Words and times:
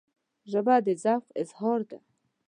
ژبه 0.51 0.75
د 0.85 0.87
ذوق 1.03 1.25
اظهار 1.41 1.81
ده 1.89 1.99